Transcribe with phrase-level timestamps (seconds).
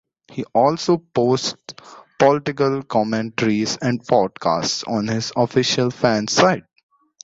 [0.31, 1.75] He also posts
[2.17, 6.65] political commentaries and podcasts on his official fansite.